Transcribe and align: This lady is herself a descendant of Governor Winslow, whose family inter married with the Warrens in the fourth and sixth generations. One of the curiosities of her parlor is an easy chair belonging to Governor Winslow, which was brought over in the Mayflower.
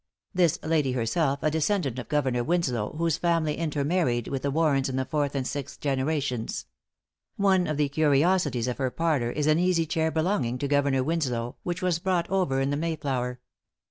This 0.33 0.57
lady 0.63 0.89
is 0.89 0.95
herself 0.95 1.43
a 1.43 1.51
descendant 1.51 1.99
of 1.99 2.09
Governor 2.09 2.43
Winslow, 2.43 2.93
whose 2.97 3.17
family 3.19 3.55
inter 3.55 3.83
married 3.83 4.29
with 4.29 4.41
the 4.41 4.49
Warrens 4.49 4.89
in 4.89 4.95
the 4.95 5.05
fourth 5.05 5.35
and 5.35 5.45
sixth 5.47 5.79
generations. 5.79 6.65
One 7.35 7.67
of 7.67 7.77
the 7.77 7.87
curiosities 7.87 8.67
of 8.67 8.79
her 8.79 8.89
parlor 8.89 9.29
is 9.29 9.45
an 9.45 9.59
easy 9.59 9.85
chair 9.85 10.09
belonging 10.09 10.57
to 10.57 10.67
Governor 10.67 11.03
Winslow, 11.03 11.55
which 11.61 11.83
was 11.83 11.99
brought 11.99 12.27
over 12.31 12.59
in 12.59 12.71
the 12.71 12.77
Mayflower. 12.77 13.41